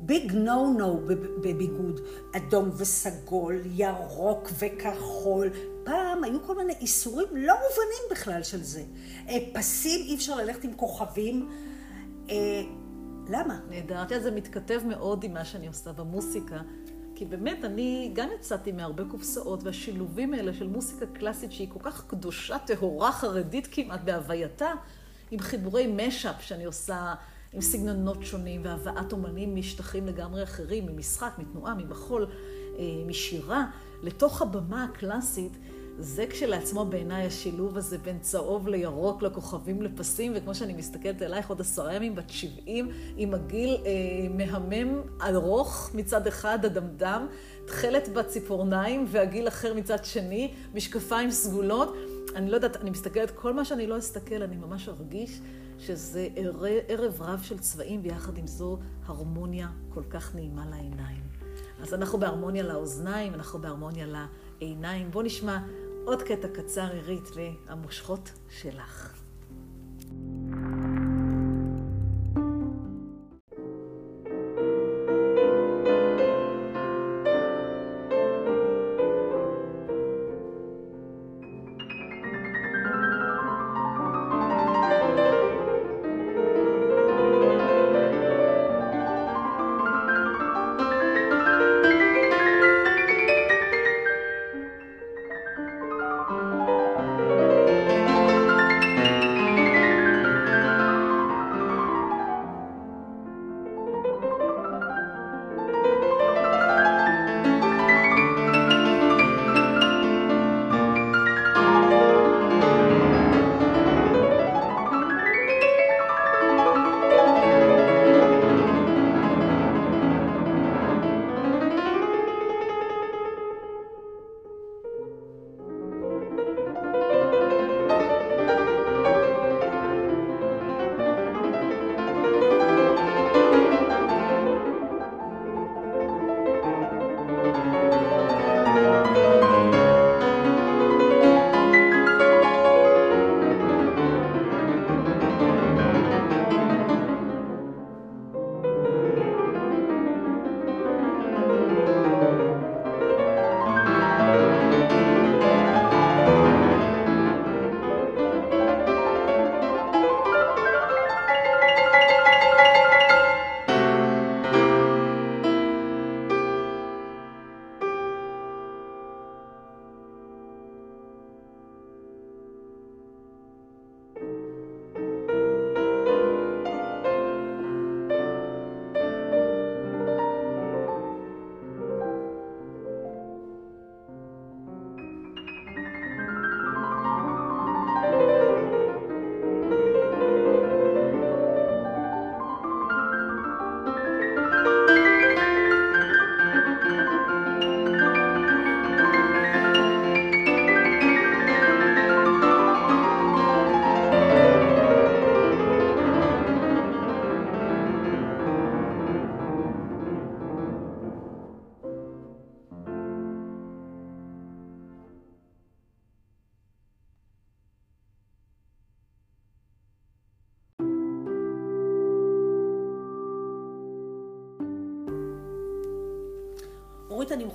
[0.00, 1.00] ביג נו נו
[1.40, 2.00] בביגוד.
[2.36, 5.50] אדום וסגול, ירוק וכחול.
[5.84, 8.82] פעם היו כל מיני איסורים לא מובנים בכלל של זה.
[9.28, 11.48] אה, פסים, אי אפשר ללכת עם כוכבים.
[12.30, 12.62] אה,
[13.28, 13.60] למה?
[13.70, 14.02] נהדר.
[14.02, 16.60] את יודעת, זה מתכתב מאוד עם מה שאני עושה במוסיקה.
[17.14, 22.06] כי באמת, אני גם יצאתי מהרבה קופסאות, והשילובים האלה של מוסיקה קלאסית, שהיא כל כך
[22.06, 24.72] קדושה, טהורה, חרדית כמעט בהווייתה,
[25.30, 27.14] עם חיבורי משאפ שאני עושה
[27.52, 32.26] עם סגנונות שונים, והבאת אומנים משטחים לגמרי אחרים, ממשחק, מתנועה, ממחול,
[32.78, 33.66] אה, משירה,
[34.02, 35.52] לתוך הבמה הקלאסית.
[35.98, 41.60] זה כשלעצמו בעיניי השילוב הזה בין צהוב לירוק, לכוכבים, לפסים, וכמו שאני מסתכלת עלייך עוד
[41.60, 43.90] עשרה ימים, בת 70, עם הגיל אה,
[44.30, 47.26] מהמם, ארוך מצד אחד, אדמדם,
[47.66, 51.96] תכלת בציפורניים, והגיל אחר מצד שני, משקפיים סגולות.
[52.36, 55.40] אני לא יודעת, אני מסתכלת, כל מה שאני לא אסתכל, אני ממש ארגיש
[55.78, 61.22] שזה ער- ערב רב של צבעים, ויחד עם זו הרמוניה כל כך נעימה לעיניים.
[61.82, 64.06] אז אנחנו בהרמוניה לאוזניים, אנחנו בהרמוניה
[64.60, 65.10] לעיניים.
[65.10, 65.58] בואו נשמע
[66.04, 69.25] עוד קטע קצר, עירית, והמושכות שלך.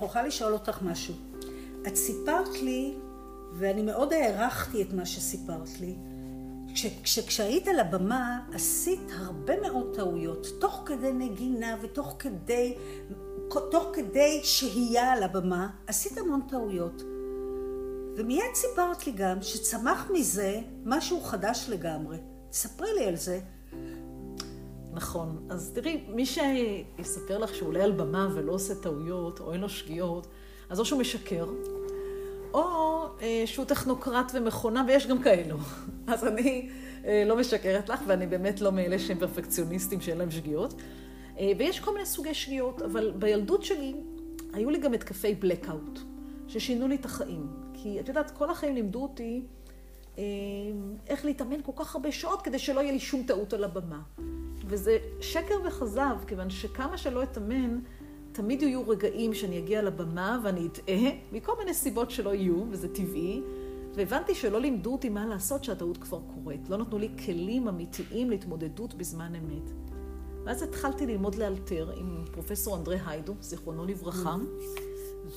[0.02, 1.16] מוכרחה לשאול אותך משהו.
[1.88, 2.96] את סיפרת לי,
[3.54, 5.96] ואני מאוד הערכתי את מה שסיפרת לי,
[6.74, 12.76] כש, כש, כשהיית על הבמה עשית הרבה מאוד טעויות, תוך כדי נגינה ותוך כדי,
[13.72, 17.04] תוך כדי שהייה על הבמה, עשית המון טעויות.
[18.18, 22.18] ומיד סיפרת לי גם שצמח מזה משהו חדש לגמרי.
[22.52, 23.40] ספרי לי על זה.
[25.02, 25.48] נכון.
[25.50, 29.70] אז תראי, מי שיספר לך שהוא עולה על במה ולא עושה טעויות, או אין לו
[29.70, 30.28] שגיאות,
[30.70, 31.46] אז או שהוא משקר,
[32.54, 32.64] או
[33.22, 35.58] אה, שהוא טכנוקרט ומכונה, ויש גם כאלו.
[36.08, 36.70] אז אני
[37.06, 40.74] אה, לא משקרת לך, ואני באמת לא מאלה שהם פרפקציוניסטים שאין להם שגיאות.
[41.40, 43.94] אה, ויש כל מיני סוגי שגיאות, אבל בילדות שלי
[44.54, 46.00] היו לי גם התקפי blackout,
[46.48, 47.48] ששינו לי את החיים.
[47.74, 49.42] כי את יודעת, כל החיים לימדו אותי
[51.08, 54.02] איך להתאמן כל כך הרבה שעות כדי שלא יהיה לי שום טעות על הבמה.
[54.66, 57.80] וזה שקר וכזב, כיוון שכמה שלא אתאמן,
[58.32, 63.42] תמיד יהיו רגעים שאני אגיע לבמה ואני אטעה, מכל מיני סיבות שלא יהיו, וזה טבעי.
[63.96, 66.70] והבנתי שלא לימדו אותי מה לעשות שהטעות כבר קורית.
[66.70, 69.72] לא נתנו לי כלים אמיתיים להתמודדות בזמן אמת.
[70.46, 74.36] ואז התחלתי ללמוד לאלתר עם פרופסור אנדרי היידו, זיכרונו לברכה,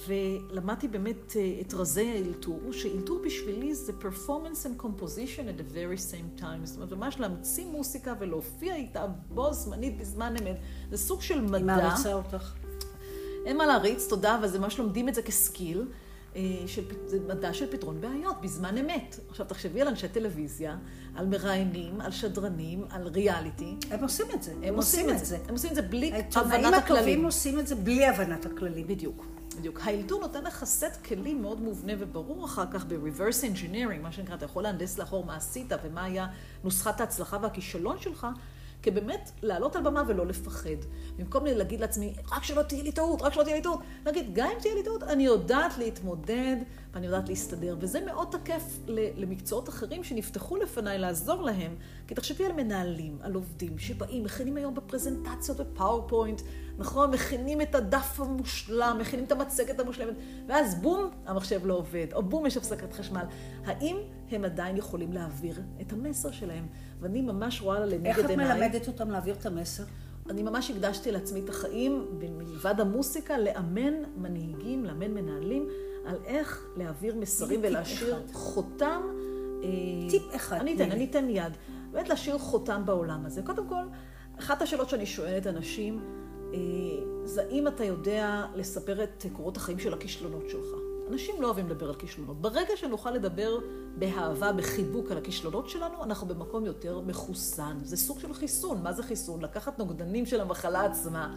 [0.07, 6.13] ולמדתי באמת אה, את רזי האלתור, שאלתור בשבילי זה performance and composition at the very
[6.13, 6.65] same time.
[6.65, 10.57] זאת אומרת, ממש להמציא מוסיקה ולהופיע איתה בו זמנית בזמן אמת.
[10.91, 11.57] זה סוג של מדע.
[11.57, 12.53] היא מעריצה אותך.
[13.47, 15.87] אין מה להריץ, תודה, אבל זה ממש לומדים את זה כסקיל.
[16.37, 19.21] אה, של, זה מדע של פתרון בעיות, בזמן אמת.
[19.29, 20.77] עכשיו, תחשבי על אנשי טלוויזיה,
[21.15, 23.77] על מראיינים, על שדרנים, על ריאליטי.
[23.91, 24.53] הם עושים את זה.
[24.53, 25.25] הם, הם עושים את זה.
[25.25, 25.39] זה.
[25.49, 26.53] הם עושים את זה בלי הבנת הכללים.
[26.53, 28.87] העיתונאים הטובים עושים את זה בלי הבנת הכללים.
[28.87, 29.34] בדיוק.
[29.59, 29.81] בדיוק.
[29.83, 34.45] האלתור נותן לך סט כלים מאוד מובנה וברור אחר כך ב-reverse engineering, מה שנקרא, אתה
[34.45, 36.27] יכול להנדס לאחור מה עשית ומה היה
[36.65, 38.27] נוסחת ההצלחה והכישלון שלך,
[38.85, 40.77] כבאמת לעלות על במה ולא לפחד.
[41.19, 43.81] במקום להגיד לעצמי, רק שלא תהיה לי טעות, רק שלא תהיה לי טעות.
[44.07, 46.57] להגיד, גם אם תהיה לי טעות, אני יודעת להתמודד
[46.95, 47.77] ואני יודעת להסתדר.
[47.81, 51.77] וזה מאוד תקף למקצועות אחרים שנפתחו לפניי לעזור להם.
[52.07, 56.43] כי תחשבי על מנהלים, על עובדים שבאים, מכינים היום בפרזנטציות בפאורפוינט,
[56.79, 57.11] נכון?
[57.11, 60.15] מכינים את הדף המושלם, מכינים את המצגת המושלמת,
[60.49, 63.25] ואז בום, המחשב לא עובד, או בום, יש הפסקת חשמל.
[63.65, 63.97] האם
[64.35, 66.67] הם עדיין יכולים להעביר את המסר שלהם?
[67.01, 68.11] ואני ממש רואה לנגד עיניי...
[68.11, 69.85] איך את מלמדת אותם להעביר את המסר?
[70.31, 75.69] אני ממש הקדשתי לעצמי את החיים, מלבד המוסיקה, לאמן מנהיגים, לאמן מנהלים,
[76.07, 79.03] על איך להעביר מסרים ולהשאיר חותם.
[79.63, 80.57] אה, טיפ אחד.
[80.57, 81.53] אני אתן, אני אתן יד.
[81.93, 83.43] באמת להשאיר חותם בעולם הזה.
[83.43, 83.85] קודם כל,
[84.39, 86.01] אחת השאלות שאני שואלת אנשים,
[86.55, 86.59] אה,
[87.25, 90.84] זה האם אתה יודע לספר את קורות החיים של הכישלונות שלך.
[91.11, 92.41] אנשים לא אוהבים לדבר על כישלונות.
[92.41, 93.59] ברגע שנוכל לדבר
[93.99, 97.79] באהבה, בחיבוק על הכישלונות שלנו, אנחנו במקום יותר מחוסן.
[97.83, 98.83] זה סוג של חיסון.
[98.83, 99.43] מה זה חיסון?
[99.43, 101.35] לקחת נוגדנים של המחלה עצמה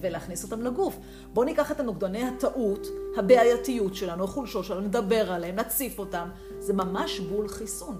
[0.00, 0.98] ולהכניס אותם לגוף.
[1.32, 6.28] בואו ניקח את הנוגדני הטעות, הבעייתיות שלנו, החולשות שלנו, נדבר עליהם, נציף אותם.
[6.58, 7.98] זה ממש בול חיסון.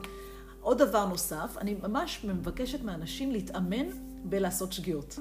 [0.61, 3.87] עוד דבר נוסף, אני ממש מבקשת מאנשים להתאמן
[4.25, 5.19] בלעשות שגיאות.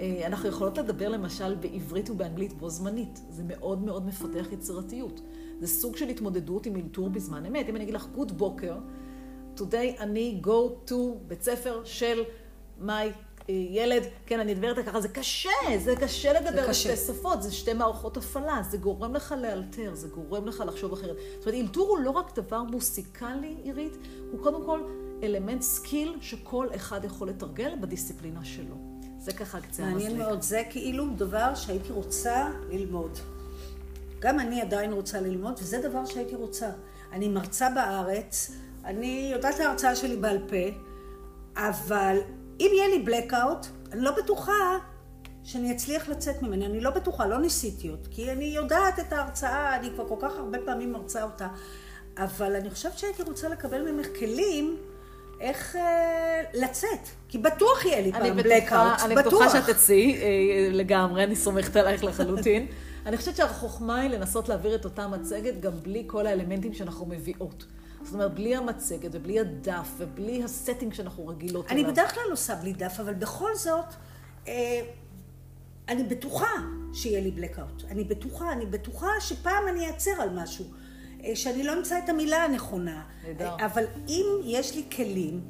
[0.00, 3.20] אה, אנחנו יכולות לדבר למשל בעברית ובאנגלית בו זמנית.
[3.30, 5.20] זה מאוד מאוד מפתח יצירתיות.
[5.60, 7.68] זה סוג של התמודדות עם אלתור בזמן אמת.
[7.68, 8.76] אם אני אגיד לך good בוקר,
[9.56, 10.94] today אני go to
[11.26, 12.22] בית ספר של
[12.80, 12.92] מי
[13.48, 15.50] ילד, כן, אני מדברת ככה, זה קשה,
[15.84, 20.46] זה קשה לדבר בשתי שפות, זה שתי מערכות הפעלה, זה גורם לך לאלתר, זה גורם
[20.46, 21.16] לך לחשוב אחרת.
[21.38, 23.96] זאת אומרת, אלתור הוא לא רק דבר מוסיקלי, אירית,
[24.32, 24.80] הוא קודם כל
[25.22, 28.74] אלמנט skill שכל אחד יכול לתרגל בדיסציפלינה שלו.
[29.18, 30.02] זה ככה קצה המזלג.
[30.02, 33.18] מעניין מאוד, זה כאילו דבר שהייתי רוצה ללמוד.
[34.26, 36.70] גם אני עדיין רוצה ללמוד, וזה דבר שהייתי רוצה.
[37.12, 38.50] אני מרצה בארץ,
[38.84, 40.78] אני יודעת את ההרצאה שלי בעל פה,
[41.56, 42.18] אבל
[42.60, 44.78] אם יהיה לי blackout, אני לא בטוחה
[45.44, 46.66] שאני אצליח לצאת ממני.
[46.66, 50.36] אני לא בטוחה, לא ניסיתי עוד, כי אני יודעת את ההרצאה, אני כבר כל כך
[50.36, 51.48] הרבה פעמים מרצה אותה,
[52.16, 54.76] אבל אני חושבת שהייתי רוצה לקבל ממך כלים
[55.40, 59.04] איך אה, לצאת, כי בטוח יהיה לי פעם אני בטוח.
[59.04, 62.66] אני בטוחה שאת תצאי אה, לגמרי, אני סומכת עלייך לחלוטין.
[63.06, 67.66] אני חושבת שהחוכמה היא לנסות להעביר את אותה מצגת גם בלי כל האלמנטים שאנחנו מביאות.
[68.02, 71.84] זאת אומרת, בלי המצגת ובלי הדף ובלי הסטינג שאנחנו רגילות אליו.
[71.84, 73.84] אני בדרך כלל עושה בלי דף, אבל בכל זאת,
[74.48, 74.80] אה,
[75.88, 76.50] אני בטוחה
[76.92, 77.86] שיהיה לי blackout.
[77.90, 80.64] אני בטוחה, אני בטוחה שפעם אני אעצר על משהו.
[81.24, 83.02] אה, שאני לא אמצא את המילה הנכונה.
[83.24, 83.56] נהדר.
[83.66, 85.40] אבל אם יש לי כלים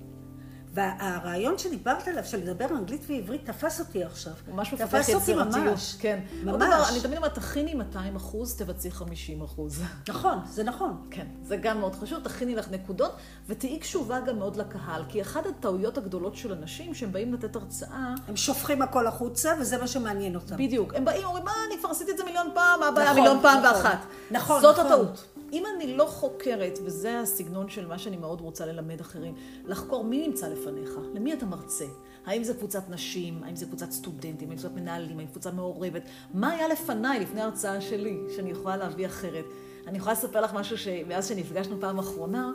[0.77, 4.33] והרעיון שדיברת עליו, של לדבר אנגלית ועברית, תפס אותי עכשיו.
[4.49, 5.55] ממש מפתח יצירתיות.
[5.55, 5.97] ממש.
[5.99, 6.21] כן.
[6.45, 6.57] ממש.
[6.57, 9.83] דבר, אני תמיד אומרת, תכיני 200 אחוז, תבצעי 50 אחוז.
[10.09, 11.07] נכון, זה נכון.
[11.11, 13.13] כן, זה גם מאוד חשוב, תכיני לך נקודות,
[13.49, 18.15] ותהיי קשובה גם מאוד לקהל, כי אחת הטעויות הגדולות של אנשים, שהם באים לתת הרצאה...
[18.29, 20.57] הם שופכים הכל החוצה, וזה מה שמעניין אותם.
[20.57, 20.95] בדיוק.
[20.95, 23.43] הם באים, אומרים, מה, אני כבר עשיתי את זה מיליון פעם, מה הבעיה נכון, מיליון
[23.43, 23.77] פעם נכון.
[23.77, 23.99] ואחת.
[24.31, 24.87] נכון, זאת נכון.
[24.87, 25.36] הטעות.
[25.57, 29.35] אם אני לא חוקרת, וזה הסגנון של מה שאני מאוד רוצה ללמד אחרים,
[29.65, 31.87] לחקור מי נמצא לפניך, למי אתה מרצה.
[32.27, 36.03] האם זה קבוצת נשים, האם זה קבוצת סטודנטים, האם זה קבוצת מנהלים, האם קבוצה מעורבת.
[36.35, 39.45] מה היה לפניי, לפני ההרצאה שלי, שאני יכולה להביא אחרת.
[39.87, 42.53] אני יכולה לספר לך משהו שמאז שנפגשנו פעם אחרונה,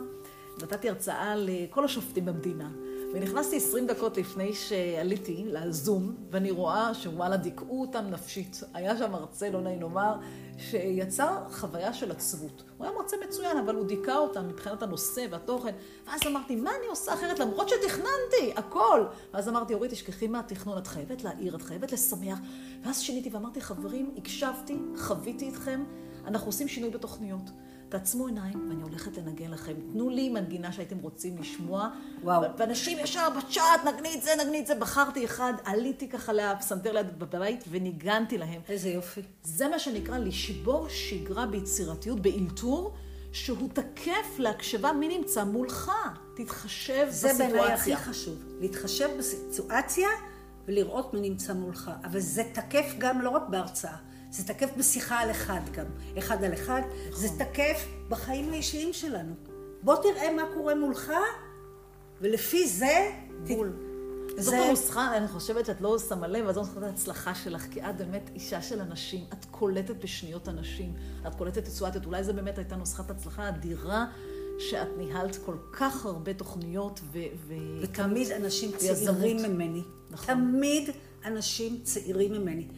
[0.62, 2.70] נתתי הרצאה לכל השופטים במדינה.
[3.12, 8.60] ונכנסתי 20 דקות לפני שעליתי לזום, ואני רואה שוואלה, דיכאו אותם נפשית.
[8.74, 10.14] היה שם מרצה, לא נעים לומר,
[10.58, 12.62] שיצר חוויה של עצבות.
[12.78, 15.72] הוא היה מרצה מצוין, אבל הוא דיכא אותם מבחינת הנושא והתוכן.
[16.06, 17.38] ואז אמרתי, מה אני עושה אחרת?
[17.38, 19.04] למרות שתכננתי, הכל.
[19.34, 22.38] ואז אמרתי, אורית, תשכחי מהתכנון, את חייבת להעיר, את חייבת לשמח.
[22.84, 25.84] ואז שיניתי ואמרתי, חברים, הקשבתי, חוויתי אתכם,
[26.26, 27.50] אנחנו עושים שינוי בתוכניות.
[27.92, 29.72] תעצמו עיניים, ואני הולכת לנגן לכם.
[29.92, 31.88] תנו לי מנגינה שהייתם רוצים לשמוע.
[32.22, 32.42] וואו.
[32.58, 34.74] ואנשים ישר בצ'אט, נגני את זה, נגני את זה.
[34.74, 38.60] בחרתי אחד, עליתי ככה לפסנתר ליד בבית וניגנתי להם.
[38.68, 39.20] איזה יופי.
[39.42, 42.94] זה מה שנקרא לשבור שגרה ביצירתיות, באלתור,
[43.32, 45.92] שהוא תקף להקשבה מי נמצא מולך.
[46.36, 47.96] תתחשב זה בעיניי הכי בסיטואציה.
[47.96, 48.34] חשוב.
[48.60, 50.08] להתחשב בסיטואציה
[50.66, 51.90] ולראות מי נמצא מולך.
[52.04, 53.96] אבל זה תקף גם לא רק בהרצאה,
[54.32, 55.84] זה תקף בשיחה על אחד גם.
[56.18, 56.82] אחד על אחד.
[57.12, 59.34] זה תקף בחיים האישיים שלנו.
[59.82, 61.12] בוא תראה מה קורה מולך,
[62.20, 63.10] ולפי זה...
[63.48, 63.72] בול.
[64.28, 67.82] זאת זה- הנוסחה, אני חושבת שאת לא שמה לב, אבל זו נוסחת ההצלחה שלך, כי
[67.82, 70.94] את באמת אישה של אנשים, את קולטת בשניות אנשים,
[71.26, 74.06] את קולטת סיטואציות, אולי זו באמת הייתה נוסחת הצלחה אדירה,
[74.58, 77.18] שאת ניהלת כל כך הרבה תוכניות ו...
[77.46, 77.54] ו...
[77.82, 78.70] ותמיד אנשים.
[78.76, 79.82] צעירים ממני.
[80.10, 80.34] נכון.
[80.34, 80.90] תמיד
[81.24, 82.68] אנשים צעירים ממני.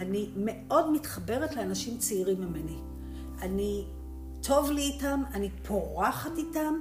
[0.00, 2.78] אני מאוד מתחברת לאנשים צעירים ממני.
[3.42, 3.84] אני,
[4.42, 6.74] טוב לי איתם, אני פורחת איתם,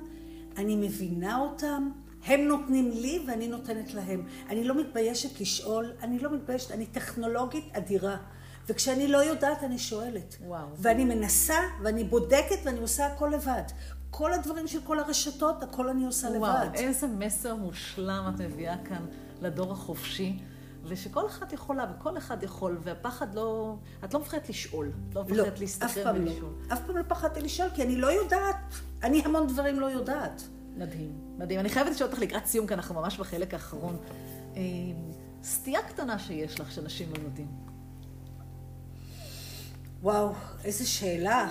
[0.58, 1.90] אני מבינה אותם,
[2.26, 4.28] הם נותנים לי ואני נותנת להם.
[4.50, 8.18] אני לא מתביישת לשאול, אני לא מתביישת, אני טכנולוגית אדירה.
[8.68, 10.38] וכשאני לא יודעת, אני שואלת.
[10.46, 10.68] וואו.
[10.78, 13.64] ואני מנסה, ואני בודקת, ואני עושה הכל לבד.
[14.10, 16.40] כל הדברים של כל הרשתות, הכל אני עושה לבד.
[16.40, 19.06] וואו, איזה מסר מושלם את מביאה כאן
[19.42, 20.40] לדור החופשי,
[20.90, 23.76] ושכל אחד יכולה וכל אחד יכול, והפחד לא...
[24.04, 26.20] את לא מפחדת לשאול, לא לא, מפחדת להסתכל לא.
[26.20, 26.54] ולשאול.
[26.74, 28.56] אף פעם לא פחדתי לשאול, כי אני לא יודעת.
[29.04, 30.42] אני המון דברים לא יודעת.
[30.78, 31.60] מדהים, מדהים.
[31.60, 33.98] אני חייבת לשאול אותך לקראת סיום, כי אנחנו ממש בחלק האחרון.
[34.56, 34.62] אה,
[35.44, 37.48] סטייה קטנה שיש לך, שאנשים לא יודעים.
[40.02, 40.34] וואו,
[40.64, 41.50] איזה שאלה.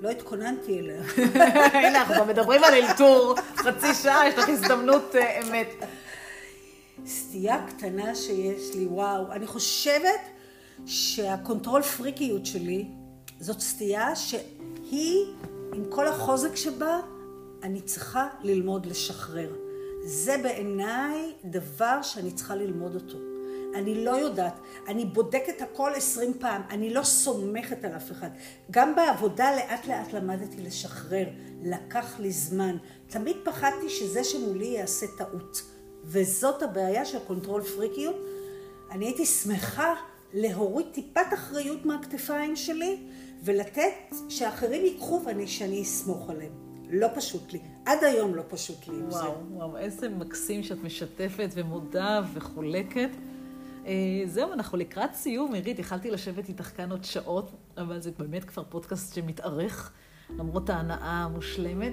[0.00, 1.02] לא התכוננתי אליה.
[1.86, 5.68] הנה, אנחנו מדברים על אלתור, חצי שעה, יש לך הזדמנות אה, אמת.
[7.08, 9.32] סטייה קטנה שיש לי, וואו.
[9.32, 10.20] אני חושבת
[10.86, 12.88] שה control freak יות שלי
[13.40, 15.26] זאת סטייה שהיא,
[15.74, 17.00] עם כל החוזק שבה,
[17.62, 19.56] אני צריכה ללמוד לשחרר.
[20.04, 23.18] זה בעיניי דבר שאני צריכה ללמוד אותו.
[23.74, 28.30] אני לא יודעת, אני בודקת הכל עשרים פעם, אני לא סומכת על אף אחד.
[28.70, 31.26] גם בעבודה לאט לאט למדתי לשחרר,
[31.62, 32.76] לקח לי זמן.
[33.06, 35.62] תמיד פחדתי שזה שמולי יעשה טעות.
[36.04, 38.16] וזאת הבעיה של control freak יות.
[38.90, 39.94] אני הייתי שמחה
[40.32, 42.98] להוריד טיפת אחריות מהכתפיים שלי
[43.44, 46.52] ולתת שאחרים ייקחו ואני שאני אסמוך עליהם.
[46.90, 47.60] לא פשוט לי.
[47.86, 49.18] עד היום לא פשוט לי עם זה.
[49.18, 53.10] וואו, וואו, איזה מקסים שאת משתפת ומודה וחולקת.
[53.86, 53.92] אה,
[54.26, 55.54] זהו, אנחנו לקראת סיום.
[55.54, 59.92] עירית, יכלתי לשבת איתך כאן עוד שעות, אבל זה באמת כבר פודקאסט שמתארך,
[60.30, 61.92] למרות ההנאה המושלמת.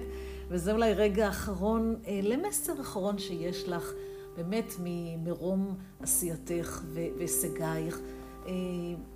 [0.49, 3.91] וזה אולי רגע אחרון, אה, למסר אחרון שיש לך,
[4.35, 7.99] באמת ממרום עשייתך והישגייך.
[8.45, 8.51] אה,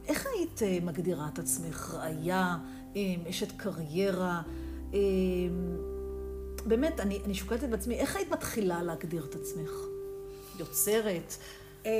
[0.07, 1.95] איך היית אה, מגדירה את עצמך?
[1.99, 2.57] ראיה,
[2.95, 4.41] אה, אשת קריירה?
[4.93, 4.99] אה,
[6.65, 9.71] באמת, אני, אני שוקלת את בעצמי, איך היית מתחילה להגדיר את עצמך?
[10.59, 11.35] יוצרת?
[11.85, 11.91] אה,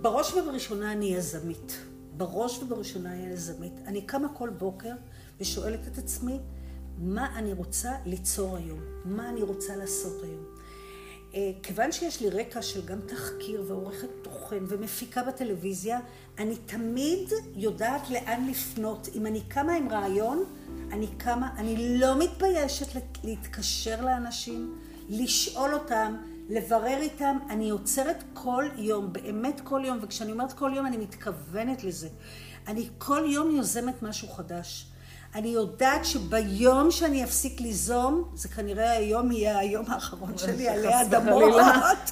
[0.00, 1.78] בראש ובראשונה אני יזמית.
[2.16, 3.72] בראש ובראשונה אני יזמית.
[3.86, 4.92] אני קמה כל בוקר
[5.40, 6.38] ושואלת את עצמי,
[6.98, 8.80] מה אני רוצה ליצור היום?
[9.04, 10.44] מה אני רוצה לעשות היום?
[11.34, 16.00] אה, כיוון שיש לי רקע של גם תחקיר ועורכת תוכן ומפיקה בטלוויזיה,
[16.38, 19.08] אני תמיד יודעת לאן לפנות.
[19.14, 20.44] אם אני קמה עם רעיון,
[20.92, 24.78] אני קמה, אני לא מתביישת להתקשר לאנשים,
[25.08, 26.16] לשאול אותם,
[26.48, 27.38] לברר איתם.
[27.50, 32.08] אני יוצרת כל יום, באמת כל יום, וכשאני אומרת כל יום אני מתכוונת לזה.
[32.66, 34.86] אני כל יום יוזמת משהו חדש.
[35.34, 41.54] אני יודעת שביום שאני אפסיק ליזום, זה כנראה היום יהיה היום האחרון שלי עלי אדמות.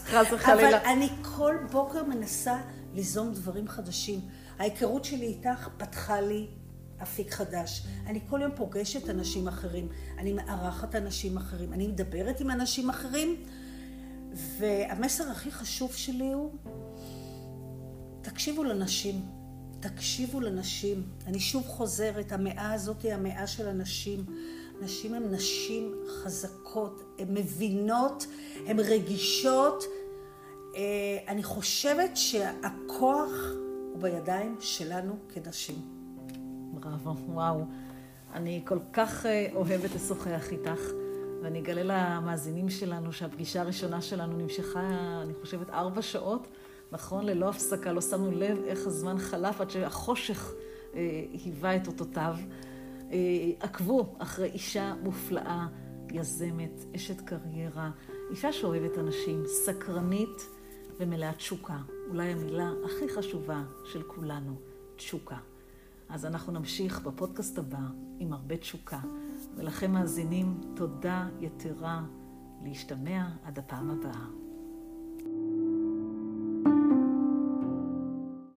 [0.06, 0.68] חס וחלילה.
[0.68, 2.56] אבל אני כל בוקר מנסה
[2.94, 4.20] ליזום דברים חדשים.
[4.58, 6.46] ההיכרות שלי איתך פתחה לי
[7.02, 7.86] אפיק חדש.
[8.06, 13.36] אני כל יום פוגשת אנשים אחרים, אני מארחת אנשים אחרים, אני מדברת עם אנשים אחרים,
[14.58, 16.52] והמסר הכי חשוב שלי הוא,
[18.22, 19.41] תקשיבו לנשים.
[19.82, 21.02] תקשיבו לנשים.
[21.26, 24.24] אני שוב חוזרת, המאה הזאת היא המאה של הנשים.
[24.80, 28.26] נשים הן נשים חזקות, הן מבינות,
[28.66, 29.84] הן רגישות.
[30.76, 30.80] אה,
[31.28, 33.30] אני חושבת שהכוח
[33.92, 35.76] הוא בידיים שלנו כנשים.
[36.72, 37.64] בראבו, וואו.
[38.34, 40.80] אני כל כך אה, אוהבת לשוחח איתך.
[41.42, 44.80] ואני אגלה למאזינים שלנו שהפגישה הראשונה שלנו נמשכה,
[45.22, 46.48] אני חושבת, ארבע שעות,
[46.93, 47.26] נכון?
[47.26, 50.53] ללא הפסקה, לא שמנו לב איך הזמן חלף עד שהחושך
[50.95, 52.34] אה, היווה את אותותיו.
[53.12, 53.18] אה,
[53.61, 55.66] עקבו אחרי אישה מופלאה,
[56.11, 57.90] יזמת, אשת קריירה,
[58.30, 60.49] אישה שאוהבת אנשים, סקרנית
[60.99, 61.78] ומלאת תשוקה.
[62.09, 64.55] אולי המילה הכי חשובה של כולנו,
[64.97, 65.38] תשוקה.
[66.09, 67.86] אז אנחנו נמשיך בפודקאסט הבא
[68.18, 69.01] עם הרבה תשוקה.
[69.57, 72.03] ולכם מאזינים, תודה יתרה
[72.64, 74.41] להשתמע עד הפעם הבאה.